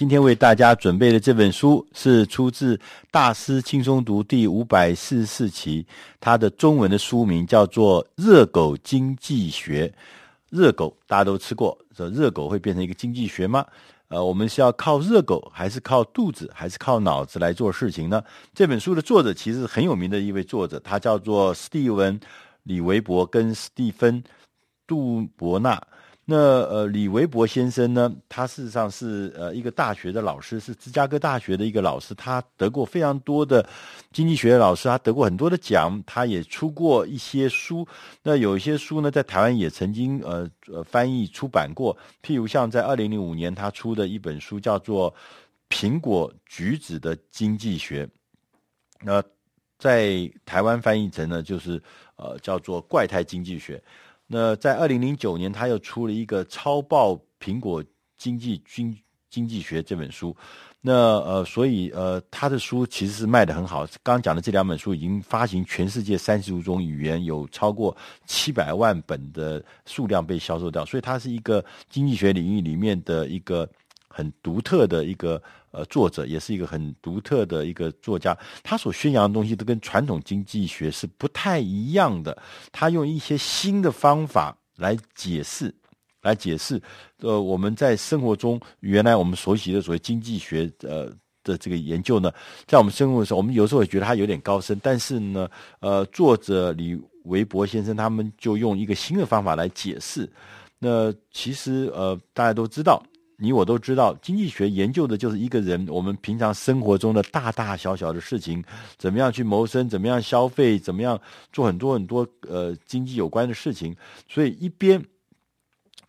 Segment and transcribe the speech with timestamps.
[0.00, 2.74] 今天为大家准备的这本书是出自
[3.10, 5.86] 《大师轻松读》第五百四十四期，
[6.18, 9.86] 它的中文的书名叫做《热狗经济学》。
[10.48, 13.62] 热狗大家都吃过，说热狗会变成一个经济学吗？
[14.08, 18.24] 呃，我们是要靠热狗，还是靠肚子，还是靠脑子来做事情呢？
[18.54, 22.18] 这本书的作者其实很有名的一位作者，他叫做史蒂文·
[22.62, 24.22] 李维伯跟史蒂芬·
[24.86, 25.78] 杜伯纳。
[26.32, 33.68] 那呃，李维伯先生呢，他事实上是呃一个大学的老师，是芝加哥大学的一个老师，他得过非常多的
[34.12, 37.84] 经济学的老师，他得过很多的奖，他也出过一些书。
[38.22, 45.12] 那有一些书呢，在台湾也曾经呃呃翻译出版过，譬如像在二零零五年他出的一本书叫做
[45.68, 48.06] 《苹果橘子的经济学》，
[49.02, 49.20] 那
[49.80, 51.82] 在台湾翻译成呢，就是
[52.14, 53.76] 呃叫做《怪胎经济学》。
[54.32, 57.82] 那在二零零九年，他又出了一个《超爆苹果
[58.16, 58.96] 经济经
[59.28, 60.34] 经济学》这本书。
[60.80, 63.84] 那呃，所以呃，他的书其实是卖的很好。
[64.04, 70.84] 刚刚讲的这两本书已经发行全世界三十五种语言，有超过七百万本的数量被销售掉。
[70.84, 73.68] 所以，他是一个经济学领域里面的一个
[74.10, 75.42] 很独特的一个。
[75.72, 82.36] 呃，作者也是一个很独特的一个作家，他所宣扬的东西都跟传统经济学是不太一样的。
[82.72, 85.72] 他用一些新的方法来解释，
[86.22, 86.82] 来解释。
[87.20, 91.08] 呃，我们在生活中原来我们熟悉的所谓经济学呃
[91.44, 92.32] 的这个研究呢，
[92.66, 100.28] 在我们生活的时候，我们有时候也觉得它有点高深，但是呢，呃，作者李维伯先生他们就用一个新的方法来解释。
[100.80, 103.00] 那其实呃，大家都知道。
[103.40, 108.62] 你我都知道，经济学研究的就是一个人我们平常生活中的大大小小的事情，
[108.98, 111.18] 怎么样去谋生，怎么样消费，怎么样
[111.50, 113.96] 做很多很多呃经济有关的事情。
[114.28, 115.02] 所以一边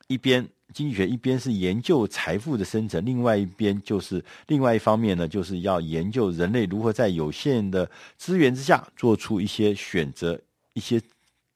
[0.07, 10.37] 一边经济学一边是研究财富的生成，另外一边就是另外一方面呢，就是要研究人类如何在有限的资源之下做出一些选择，
[10.73, 11.01] 一些。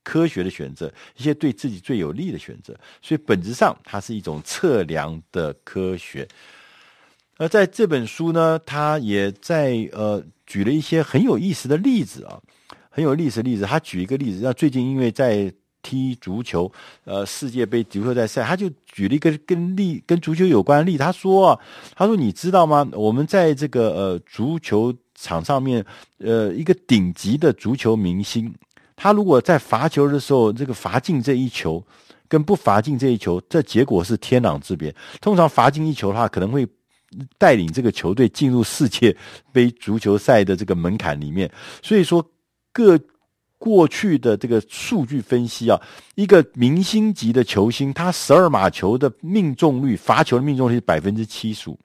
[0.05, 6.25] 科学的选择，一些对自己最有利的选择，所以本质上它是一种测量的科学。
[7.37, 12.39] 而在这本书呢，他也在呃举了一些很有意思的例子啊，
[12.89, 13.63] 很有意思的例子。
[13.63, 16.71] 他举一个例子，那最近因为在踢足球，
[17.03, 20.97] 呃，世界杯足球在赛，他就举了一个跟例跟足球有关的例。
[20.97, 21.59] 他说啊，
[21.93, 22.87] 他说你知道吗？
[22.93, 25.85] 我们在这个呃足球场上面，
[26.19, 28.55] 呃，一个顶级的足球明星。
[28.97, 31.85] 他如果在罚球的时候，这个罚进这一球，
[32.29, 34.95] 跟不罚进这一球，这结果是天壤之别。
[35.19, 36.65] 通常罚进一球的话，可能会
[37.37, 39.15] 带领这个球队进入世界
[39.51, 41.51] 杯足球赛的这个门槛里面。
[41.83, 42.25] 所以说，
[42.71, 42.97] 各
[43.57, 45.79] 过去的这个数据分析啊，
[46.15, 51.77] 一个明星级的球星，他十二码球的命中率，罚球的命中率是百分之七十五。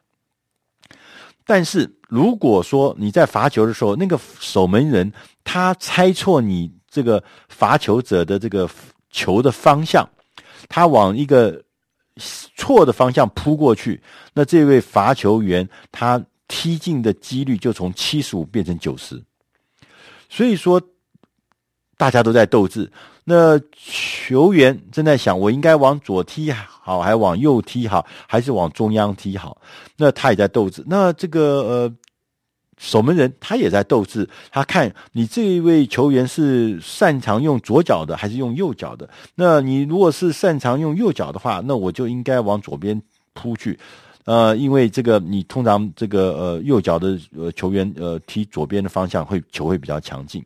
[1.44, 6.72] 但是如果说你在罚球的时候，那个守门人他猜错你。
[6.90, 8.68] 这个罚球者的这个
[9.10, 10.08] 球的方向，
[10.68, 11.62] 他往一个
[12.56, 14.02] 错的方向扑过去，
[14.34, 19.22] 那这位罚球员他踢进的几率就从七十五变成九十。
[20.28, 20.82] 所以说，
[21.96, 22.90] 大家都在斗智。
[23.24, 29.60] 那球员正在想，我应该往左踢好，还往右踢好，还是往中央踢好？
[29.96, 30.82] 那他也在斗智。
[30.86, 31.94] 那这个呃。
[32.80, 39.06] 守门人他也在斗智，他看你这一位球员是擅长用左脚的还是用右脚的？
[39.34, 43.00] 那你如果是擅长用右脚的话，那我就应该往左边
[43.34, 43.78] 扑去，
[44.24, 50.42] 呃，因为这个你通常这个呃右脚的呃球员呃踢左边的方向会球会比较强劲。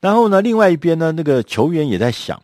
[0.00, 2.38] 然后呢，另外一边呢，那个球员也在想，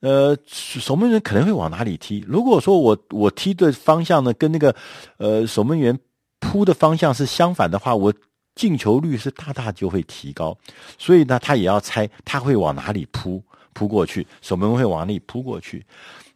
[0.00, 2.24] 呃，守门员可能会往哪里踢？
[2.26, 4.74] 如果说我我踢的方向呢，跟那个
[5.18, 5.98] 呃守门员。
[6.46, 8.14] 扑的方向是相反的话，我
[8.54, 10.56] 进球率是大大就会提高。
[10.96, 13.42] 所以呢，他也要猜他会往哪里扑
[13.72, 15.84] 扑过去，守门员会往哪里扑过去。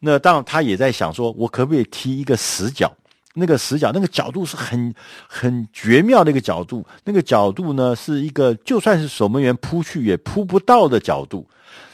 [0.01, 2.93] 那当然，他也在想说，我可不可以踢一个死角？
[3.33, 4.93] 那个死角，那个角度是很
[5.29, 6.85] 很绝妙的一个角度。
[7.05, 11.49] 那个角度呢，是一个就算是守门员扑去也扑不到的角度。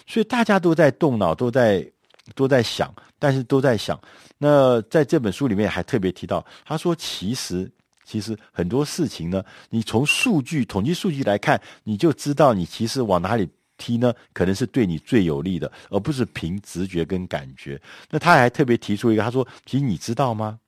[0.07, 1.87] 所以大家都在动脑，都在
[2.35, 4.01] 都在想，但是都在想。
[4.39, 7.71] 那在这本书里面还特别提到，他说其实。
[8.07, 17.83] 其实很多事情呢，你从数据统计数据来看，你就知道你其实往哪里踢呢，可能是对你最有利的，而不是凭直觉跟感觉。
[18.09, 20.61] 那他还特别提出一个，他说：“其实你知道吗？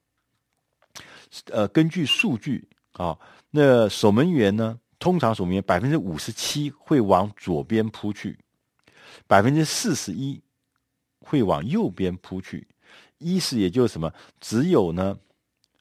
[1.52, 3.16] 呃，根据数据啊，
[3.52, 8.36] 那守门员呢，通常守门员百分之五十七会往左边扑去，
[9.28, 10.42] 百分之四十一
[11.20, 12.66] 会往右边扑去。
[13.18, 14.12] 意思也就是什么？
[14.40, 15.16] 只有呢。”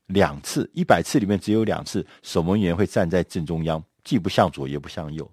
[0.08, 5.30] 两次，一百次里面只有两次守门员会站在正中央，既不向左也不向右，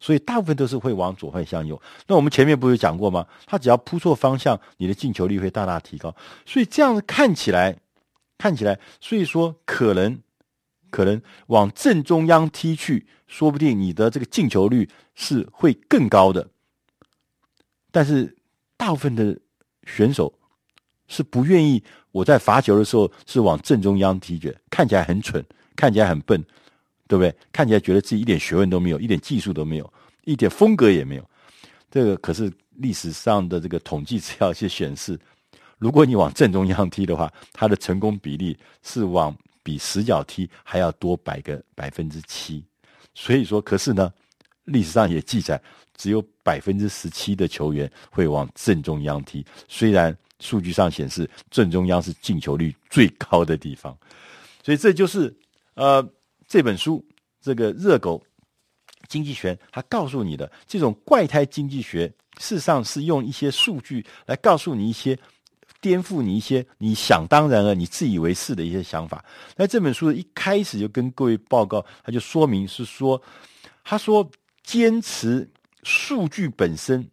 [0.00, 1.80] 所以大部分都是会往左或向右。
[2.06, 3.26] 那我们前面不是讲过吗？
[3.46, 6.14] 他只要扑错方向，你的进球率会大大提高。
[6.44, 7.76] 所以这样看起来，
[8.38, 10.20] 看起来，所以说可能。
[10.92, 16.48] 可能往正中央踢去，说不定你的这个进球率是会更高的。
[17.92, 18.36] 但是
[18.76, 19.38] 大部分的
[19.86, 20.39] 选手
[21.10, 25.44] 是不愿意我在罚球的时候是往正中央踢的，看起来很蠢，
[25.76, 26.42] 看起来很笨，
[27.06, 27.34] 对不对？
[27.52, 29.92] 看起来觉得自己一点学问都没有，一点技术都没有，
[30.24, 31.30] 一点风格也没有。
[31.90, 35.18] 这个可是历史上的这个统计资料去显示，
[35.78, 39.36] 如果你往正中央踢的话，它的成功比例是往。
[39.62, 42.64] 比死角踢还要多百个百分之七，
[43.14, 44.10] 所以说，可是呢，
[44.64, 45.60] 历史上也记载，
[45.96, 49.44] 只有百分之十七的球员会往正中央踢。
[49.68, 53.96] 虽然数据上显示正中央是进球率最高的地方，
[54.64, 55.34] 所以这就是
[55.74, 56.06] 呃
[56.46, 57.04] 这本书
[57.40, 58.22] 这个热狗
[59.08, 62.06] 经济学它告诉你的这种怪胎经济学，
[62.38, 65.18] 事实上是用一些数据来告诉你一些。
[65.82, 69.24] 颠覆你一些你想当然了、你自以为是的一些想法。
[69.56, 73.18] 那这本书一开始就跟各位报告，他就说明是说，
[73.82, 74.30] 他说
[74.70, 75.50] 坚持
[75.82, 77.10] 数据本身，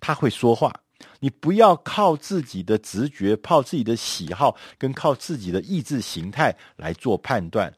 [0.00, 0.80] 他会说话。
[1.20, 7.72] 你不要靠自己的直觉、靠自己的喜好，跟靠自己的意识形态来做判断，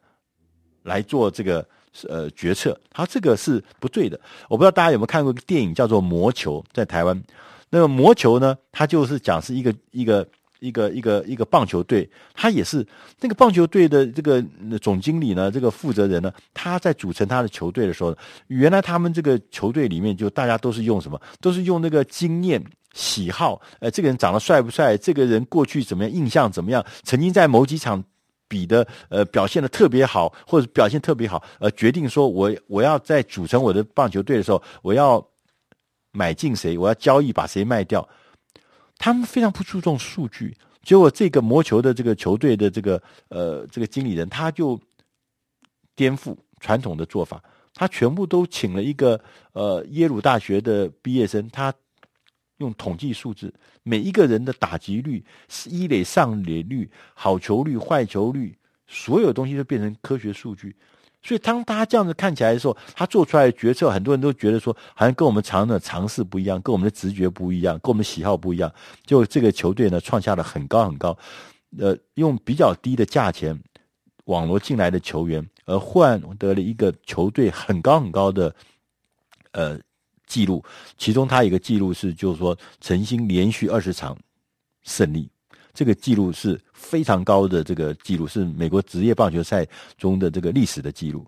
[0.81, 1.63] 来做这个
[2.09, 2.81] 呃决策。
[2.89, 4.19] 他这个是不对的。
[4.49, 7.23] 我不知道大家有没有看过一个电影叫做《魔球》，在台湾。
[7.69, 10.27] 那个魔球呢，它就是讲是一个一个
[10.61, 12.85] 一个一个一个棒球队，他也是
[13.19, 14.41] 那个棒球队的这个
[14.79, 18.15] 总经理呢，这个负责人呢，他在组成他的球队的时候，
[18.47, 21.19] 原来他们这个球队里面就大家都是用什么？
[21.41, 22.63] 都是用那个经验、
[22.93, 24.95] 喜好，呃，这个人长得帅不帅？
[24.95, 26.13] 这个人过去怎么样？
[26.13, 26.85] 印象怎么样？
[27.03, 28.03] 曾经在某几场
[28.47, 35.27] 比的呃表现的特别好，或者表现特别好，呃，决定说我我要在组成我的棒球队的时候，我要。
[36.13, 36.77] 买进谁？
[36.77, 38.05] 我要交易，把谁卖掉？
[39.01, 40.55] 他们非常不注重数据。
[40.83, 44.79] 结果这个魔球的这个球队的这个呃这个经理人，他就
[45.95, 47.43] 颠覆传统的做法。
[47.73, 49.19] 他全部都请了一个
[49.53, 51.73] 呃耶鲁大学的毕业生，他
[52.57, 53.51] 用统计数字，
[53.81, 55.25] 每一个人的打击率、
[55.67, 58.55] 一垒上垒率、好球率、坏球率，
[58.85, 60.75] 所有东西都变成科学数据。
[61.23, 68.73] 所以，当大家这样子看起来的时候，他做出来的决策，很多人都觉得说，好像跟我们常的尝试不一样，跟我们的直觉不一样，跟我们喜好不一样。
[69.05, 71.15] 就这个球队呢，创下了很高很高，
[71.77, 73.57] 呃，用比较低的价钱
[74.25, 78.55] 网罗进来的球员，而换得了一个球队很高很高的
[79.51, 79.79] 呃
[80.25, 80.63] 记录。
[80.97, 84.17] 其中，他一个记录是，就是说，曾经连续二十场
[84.81, 85.29] 胜利。
[85.73, 89.65] 这个记录是非常高的，这个记录是美国职业棒球赛
[89.97, 91.25] 中的这个历史的记录。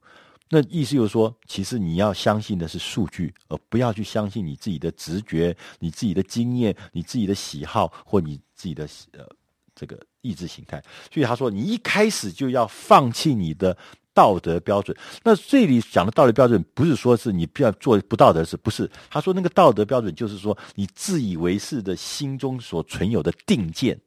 [0.49, 9.25] 那意思就是说，其实你要相信的是数据，而不要去相信你自己的直觉、你自己的经验、你自己的喜好或你自己的呃
[9.73, 10.79] 这个意志形态。
[11.11, 13.75] 所以他说，你一开始就要放弃你的
[14.13, 14.95] 道德标准。
[15.23, 18.87] 那这里讲的道德标准，不是说是你不要做不道德事，不是。
[19.09, 23.99] 他说那个道德标准，就是说你自以为是的心中所存有的定见。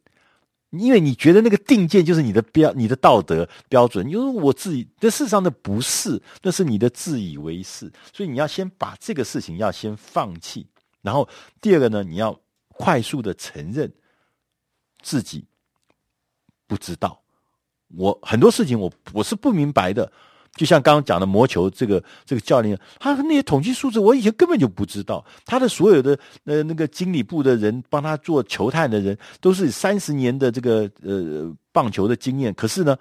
[0.70, 4.08] 因为你觉得那个定见就是你的标，你的道德标准。
[4.08, 7.90] 因为我自己，这世上的不是，那是你的自以为是。
[8.12, 10.66] 所以你要先把这个事情要先放弃，
[11.02, 11.28] 然后
[11.60, 13.92] 第二个呢，你要快速的承认
[15.00, 15.46] 自己
[16.66, 17.22] 不知道。
[17.88, 20.12] 我很多事情我我是不明白的。
[20.56, 25.24] 就像刚刚讲的魔球这个这个教练，他那些统计数字我以前根本就不知道。
[25.44, 32.52] 他的所有的呃那个经理部的人帮他做球探的人，都是三十年的这个呃棒球的经验。
[32.54, 32.96] 可是呢，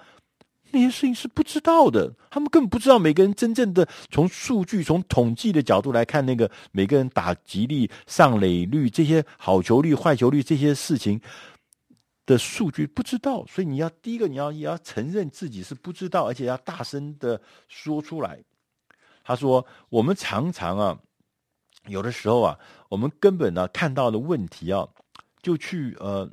[0.71, 2.13] 那些事情是不知道的。
[2.29, 11.21] 他们根本不知道每个人真正的从数据、从统计的角度来看，那个每个人打击率、上垒率这些好球率、坏球率这些事情。
[12.25, 18.44] 的数据不知道，所以你要第一个你要也要承认自己是不知道，而且要大声的说出来。
[19.24, 21.00] 他说：“我们常常啊，
[21.88, 22.58] 有的时候啊，
[22.89, 24.88] 我们根本呢看到的问题啊，
[25.41, 26.29] 就去呃，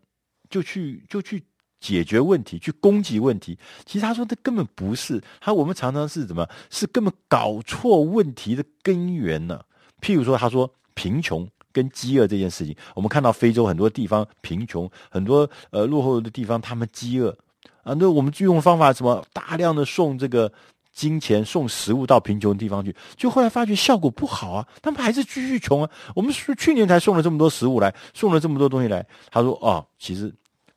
[0.48, 1.42] 就去就去
[1.80, 3.58] 解决问题，去攻击问题。
[3.84, 9.64] 其实他说这根本不是，他我们常常是怎么是根本搞错问题的根源呢？
[10.00, 17.36] 譬如说，他说贫穷。”跟饥饿这件事情，我们看到非洲很多地方贫穷，很多呃落后的地方他们饥饿
[17.82, 17.94] 啊。
[17.98, 20.52] 那我们就用方法什么大量的送这个
[20.92, 25.90] 金钱、送食物到贫穷的地方去，就后来发觉效果不好啊，他们还是继续穷啊。
[26.14, 29.06] 我们是去年才送了这么多食物来，送了这么多东西来。
[29.30, 30.32] 他说哦，其实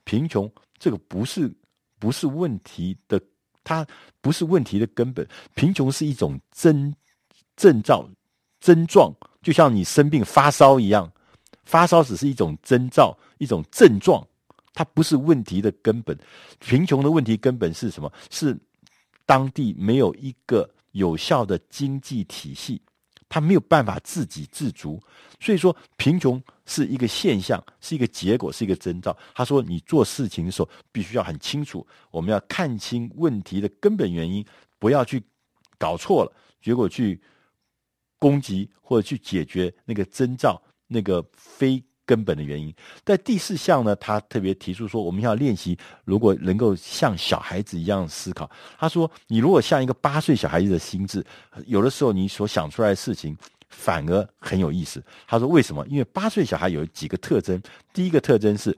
[0.05, 0.49] 贫穷
[0.79, 1.53] 这个不是
[1.99, 3.19] 不是问题的，
[3.63, 3.85] 它
[4.21, 5.27] 不是问题的根本。
[5.53, 6.93] 贫穷是一种征
[7.57, 8.07] 征兆、
[8.61, 9.13] 症状，
[9.45, 11.07] 就像你生病发烧一样，
[11.65, 14.27] 发烧只是一种征兆、一种症状，
[14.73, 16.17] 它不是问题的根本。
[16.57, 18.11] 贫穷的问题根本是什么？
[18.31, 18.57] 是
[19.23, 22.81] 当地没有一个有效的经济体系。
[23.29, 25.01] 他没有办法自给自足，
[25.39, 29.15] 所以说贫穷是一个现象，是一个结果，是一个征兆。
[29.33, 34.45] 他说，你做事情的时候必须要很清楚，我们要看清问题的根本原因，
[34.79, 35.21] 不要去
[35.77, 37.19] 搞错了，结果去
[38.25, 41.83] 攻击或者去解决那个征兆，那个非。
[42.07, 42.71] 根本的原因，
[43.03, 48.47] 在第四项呢，他特别提出说，我们要练习，如果能够像小孩子一样思考。
[48.77, 51.25] 他说，你如果像一个八岁小孩子的心智，
[51.65, 53.35] 有的时候你所想出来的事情
[53.69, 55.03] 反而很有意思。
[55.25, 55.83] 他说，为什么？
[55.87, 57.59] 因为八岁小孩有几个特征，
[57.91, 58.77] 第一个特征是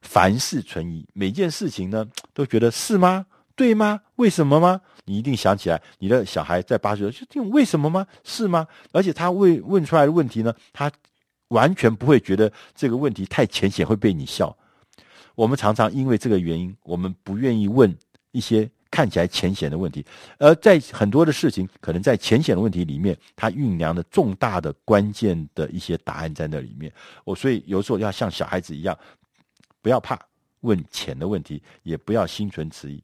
[0.00, 3.24] 凡事存疑，每件事情呢都觉得是吗？
[3.56, 4.00] 对吗？
[4.16, 4.80] 为什么吗？
[5.04, 8.06] 你一定想起来，你的小孩在八岁就听为什么吗？
[8.22, 8.66] 是吗？
[8.92, 10.90] 而且他问问出来的问题呢，他。
[11.48, 14.56] 完全不会觉得这个问题太浅显会被你笑。
[15.36, 17.94] 我们常常因为这个原因，我们不愿意问
[18.32, 20.04] 一些看起来浅显的问题。
[20.38, 26.90] 而在很多的事情，可能在浅显的问题里面，它酝酿的重大的关键的一些答案在那里面。
[27.24, 28.98] 我所以有时候要像小孩子一样，
[29.80, 30.18] 不要怕
[30.62, 33.00] 问浅的问题，也不要心存迟疑。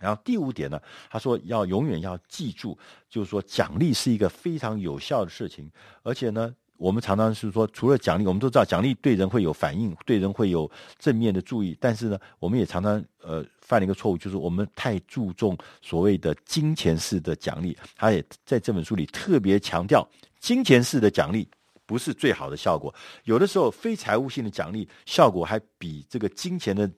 [0.00, 0.80] 然后第五点呢，
[1.10, 2.78] 他说要永远要记住，
[3.08, 5.70] 就是说奖励是一个非常有效的事情，
[6.02, 6.54] 而且呢。
[6.80, 11.76] 我们常常是说，除了奖励，我们都知道奖励对人会有反应，对人会有正面的注意。
[11.78, 17.76] 但是呢，我们也常常呃犯了一个错误，就是我们太注重所谓的金钱式的奖励。
[17.96, 21.46] 他也在这本书里特别强调，金钱式的奖励
[21.84, 22.94] 不是最好的效果。
[23.24, 26.90] 有的时候，非财务性的奖励效果还比这个金钱的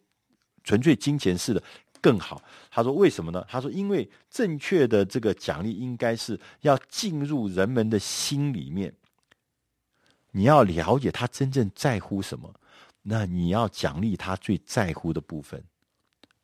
[0.63, 1.61] 纯粹金钱式的
[2.03, 2.43] 更好。
[2.71, 3.43] 他说为什么呢？
[3.49, 8.93] 他说因为正确的这个奖励应该是要进入人们的心里面。
[10.33, 12.53] 你要了解他真正在乎什么，
[13.03, 15.63] 那你要奖励他最在乎的部分，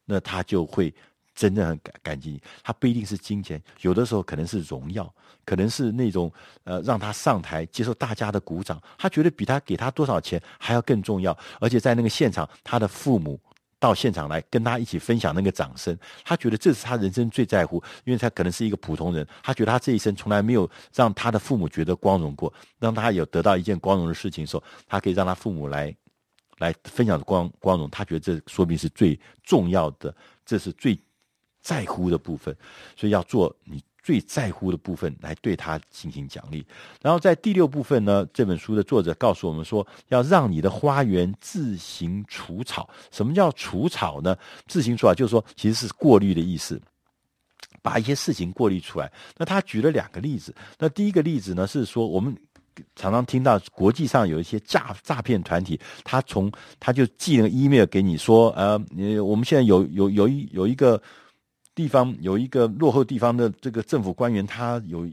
[0.04, 0.94] 那他就会
[1.34, 2.42] 真正很感感激你。
[2.62, 5.10] 他不一定是金钱，有的时候可能是荣耀，
[5.46, 6.30] 可能是那种
[6.64, 11.36] 呃让他上台接受大家的鼓掌，他觉得比他给他多少钱还要更重要。
[11.58, 13.40] 而且在那个现场，他的父母。
[13.80, 25.94] 到现场来跟他一起分享那个掌声，他觉得这是他人生最在乎，因为他可能是一个普通人，他觉得他这一生从来没有让他的父母觉得光荣过，让他有得到一件光荣的事情的时候，他可以让他父母来
[26.58, 30.98] 来分享光光荣，他觉得这说明是最重要的，这是最
[31.60, 32.56] 在乎的部分，
[32.96, 33.82] 所以要做你。
[34.08, 36.64] 最在乎的部分来对他进行奖励，
[37.02, 42.88] 然后在第六部分呢，这本书的作者告诉我们说，要让你的花园自行除草。
[43.10, 44.34] 什么叫除草呢？
[44.66, 46.80] 自行除草就是说，其实是过滤的意思，
[47.82, 49.12] 把一些事情过滤出来。
[49.36, 50.54] 那他举了两个例子。
[50.78, 52.34] 那第一个例子呢，是说我们
[52.96, 56.50] 常常听到国际上有一些诈诈骗团体，他从
[56.80, 60.98] 他就寄了 email 给你说，呃，你我们现在有有有一有一个。
[61.78, 65.08] 地方有一个落后地方的这个政府官员，他有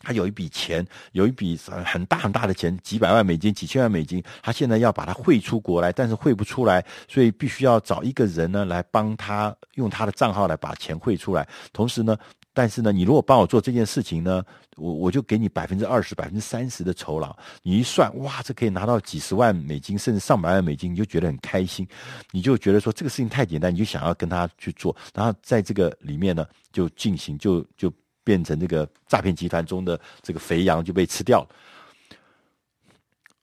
[0.00, 12.14] 他有一笔钱，有一笔很大很大的钱，几百万美金、几千万美金，他现在要把它汇出国来，但是汇不出来，所以必须要找一个人呢来帮他用他的账号来把钱汇出来，同时呢。
[12.54, 14.44] 但是呢，你如果帮我做这件事情呢，
[14.76, 17.34] 我我就给你百分之二十、百分之三十的酬劳。
[17.62, 21.88] 你一算，哇，这可以拿到几十万美金，甚至上百万美金，你就觉得很开心，
[22.30, 24.94] 你就觉得说这个事情太简单，你就想要跟他去做。
[25.14, 27.90] 然后在这个里面呢，就进行，就就
[28.22, 31.48] 变成这个诈骗集团中的这个肥羊就被吃掉了。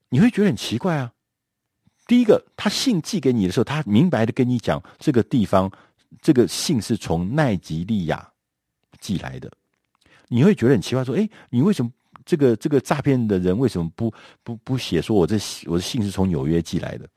[0.09, 1.11] 你会觉得很奇怪啊。
[2.05, 5.71] 第一个，他信寄给你的时候，他明白的跟你讲，这个地方
[6.21, 8.31] 这个信是从奈及利亚。
[8.99, 9.51] 寄来的，
[10.27, 11.91] 你会觉得很奇怪，说：“诶，你为什么
[12.25, 14.13] 这个这个诈骗的人为什么不
[14.43, 17.07] 不不写说我这我的信是从纽约寄来的？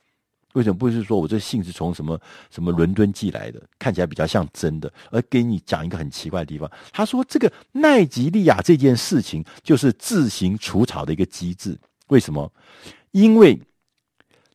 [0.54, 2.20] 为什么不是说我这信是从什么
[2.50, 3.62] 什么伦敦寄来的？
[3.78, 4.92] 看起来比较像真的。
[5.10, 11.78] 而给你讲一个很奇怪的地方，他说这个奈及利亚这件事情就是自行除草的一个机制。
[12.08, 12.52] 为什么？
[13.12, 13.58] 因为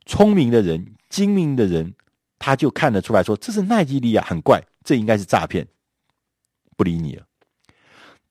[0.06, 1.94] 聪明的人、精明的人，
[2.38, 5.68] 他就看得出来说这是奈及利亚，很怪，这应该是诈骗。”
[6.78, 7.26] 不理你了，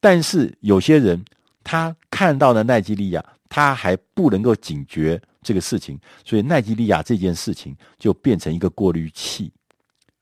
[0.01, 1.23] 但是有些人
[1.63, 9.53] 他看到了奈及利亚，他还不能够警觉这个事情，所以奈及利亚这件事情就变成一个过滤器。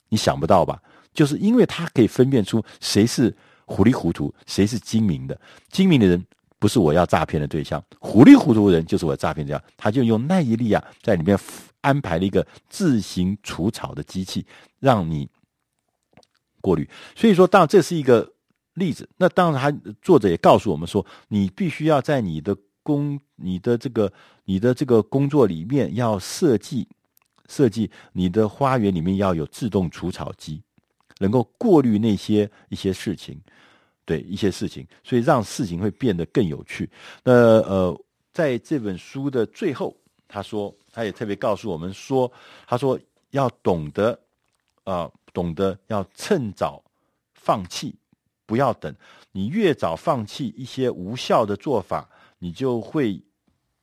[0.09, 0.83] 你想不到吧？
[1.13, 3.33] 就是因为他可以分辨出谁是
[3.67, 5.41] 糊里糊涂，谁是精明的。
[5.71, 6.25] 精明的人
[6.59, 9.63] 不是我要诈骗的对象，糊里糊涂的人就是我诈骗对象。
[9.77, 11.39] 他就用奈及利亚在里面
[11.83, 14.47] 安排了一个自行除草的机器，
[14.81, 15.29] 让你
[16.65, 16.89] 过滤。
[17.15, 18.33] 所以说，当然这是一个
[18.73, 19.07] 例子。
[19.19, 24.11] 那当然，他作者也告诉我们说，你必须要在你的工、你的这个、
[24.47, 26.89] 你的这个工作里面要设计
[27.49, 30.63] 设计你的花园里面要有自动除草机，
[31.19, 33.39] 能够过滤那些一些事情，
[34.07, 36.89] 对一些事情，所以让事情会变得更有趣。
[37.23, 38.01] 那呃，
[38.33, 39.95] 在这本书的最后，
[40.27, 42.31] 他说，他也特别告诉我们说，
[42.67, 42.99] 他说
[43.31, 44.19] 要懂得
[44.85, 46.83] 啊、懂得要趁早
[47.35, 47.95] 放弃，
[48.47, 48.97] 不要等。
[49.33, 53.23] 你越早放弃一些无效的做法，你就会。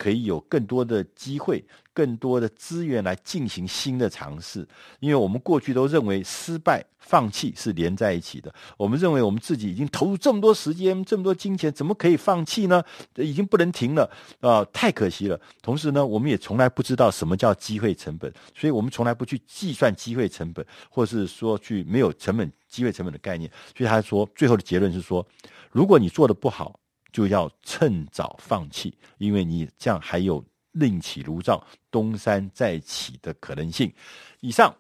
[0.01, 4.67] 可以有更多的机会，更多的资源来进行新的尝试。
[4.99, 8.51] 因为我们过去都认为失败、放弃是连在一起的。
[8.77, 12.83] 我们认为我们自己已经投入这么多时间、这么多金钱，怎么可以放弃呢？
[13.17, 14.05] 已经不能停了
[14.39, 15.39] 啊、呃，太可惜了。
[15.61, 23.47] 同时呢，我们也从来不知道什么叫机会成本，所以我们从来不去计算机会成本，或是说去没有成本、机会成本的概念。
[23.77, 25.23] 所以他说，最后的结论是说，
[25.69, 26.79] 如果你做的不好，
[27.11, 33.91] 就要趁早放弃，因为你这样还有另起炉灶、东山再起的可能性。
[34.39, 34.73] 以上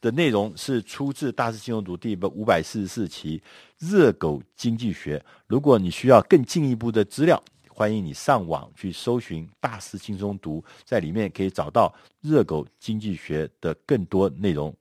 [0.00, 3.38] 的内容是出自《大师轻松读》第五百四十四期
[3.78, 5.18] 《热狗经济学》。
[5.46, 11.88] 如果你需要更进一步的资料，欢迎你上网去搜寻《大师轻松读》，在里面可以找到
[12.20, 14.74] 《热狗经济学》的更多内容。